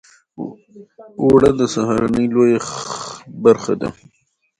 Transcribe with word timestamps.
اوړه 1.21 1.51
د 1.59 1.61
سهارنۍ 1.73 2.25
لویه 2.33 2.59
برخه 3.43 3.73
ده 3.81 3.89